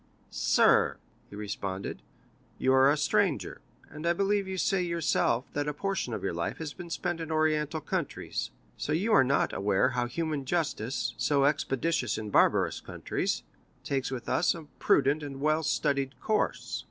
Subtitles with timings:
[0.31, 0.97] "Sir,"
[1.29, 2.01] he responded,
[2.57, 6.33] "you are a stranger, and I believe you say yourself that a portion of your
[6.33, 11.13] life has been spent in Oriental countries, so you are not aware how human justice,
[11.17, 13.43] so expeditious in barbarous countries,
[13.83, 16.79] takes with us a prudent and well studied course."